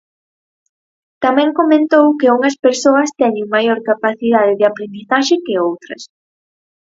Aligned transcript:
Tamén 1.23 1.49
comentou 1.59 2.05
que 2.19 2.33
unhas 2.37 2.55
persoas 2.65 3.09
"teñen 3.19 3.47
maior 3.55 3.77
capacidade 3.89 4.53
de 4.59 4.65
aprendizaxe 4.71 5.35
que 5.45 5.61
outras". 5.67 6.01